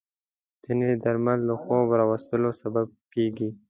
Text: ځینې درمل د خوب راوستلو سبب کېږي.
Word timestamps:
ځینې 0.63 0.89
درمل 1.03 1.39
د 1.49 1.51
خوب 1.61 1.87
راوستلو 1.99 2.49
سبب 2.61 2.87
کېږي. 3.13 3.49